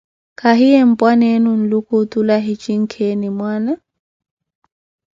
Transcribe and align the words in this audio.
Kahiye, 0.39 0.77
ye 0.81 0.85
mpwaneenu 0.91 1.49
Nluku 1.59 1.91
otule 2.01 2.33
ahi 2.37 2.53
jinkeeni 2.61 3.27
mwaana? 3.37 3.73